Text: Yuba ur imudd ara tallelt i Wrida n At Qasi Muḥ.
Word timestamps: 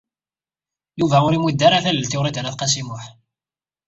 Yuba 0.99 1.17
ur 1.25 1.33
imudd 1.37 1.65
ara 1.67 1.83
tallelt 1.83 2.15
i 2.15 2.17
Wrida 2.19 2.41
n 2.41 2.49
At 2.49 2.57
Qasi 2.59 2.81
Muḥ. 2.87 3.03